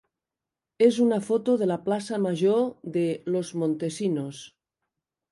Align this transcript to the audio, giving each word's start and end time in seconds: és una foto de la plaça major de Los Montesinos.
és 0.85 0.95
una 1.01 1.17
foto 1.25 1.53
de 1.63 1.67
la 1.71 1.75
plaça 1.83 2.17
major 2.23 2.63
de 2.95 3.03
Los 3.35 3.51
Montesinos. 3.65 4.41